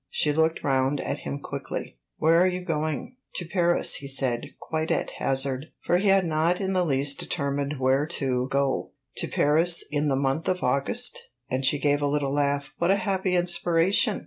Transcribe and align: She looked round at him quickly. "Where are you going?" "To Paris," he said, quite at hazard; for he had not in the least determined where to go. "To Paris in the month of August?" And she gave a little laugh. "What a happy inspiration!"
She 0.09 0.33
looked 0.33 0.63
round 0.63 0.99
at 0.99 1.19
him 1.19 1.37
quickly. 1.37 1.99
"Where 2.17 2.41
are 2.41 2.47
you 2.47 2.65
going?" 2.65 3.17
"To 3.35 3.45
Paris," 3.45 3.97
he 3.97 4.07
said, 4.07 4.47
quite 4.59 4.89
at 4.89 5.11
hazard; 5.19 5.67
for 5.85 5.99
he 5.99 6.07
had 6.07 6.25
not 6.25 6.59
in 6.59 6.73
the 6.73 6.83
least 6.83 7.19
determined 7.19 7.77
where 7.79 8.07
to 8.07 8.47
go. 8.49 8.93
"To 9.17 9.27
Paris 9.27 9.85
in 9.91 10.07
the 10.07 10.15
month 10.15 10.47
of 10.47 10.63
August?" 10.63 11.27
And 11.51 11.63
she 11.63 11.77
gave 11.77 12.01
a 12.01 12.07
little 12.07 12.33
laugh. 12.33 12.71
"What 12.79 12.89
a 12.89 12.95
happy 12.95 13.35
inspiration!" 13.35 14.19